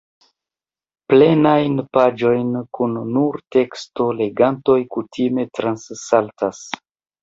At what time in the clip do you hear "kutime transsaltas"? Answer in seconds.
4.99-6.69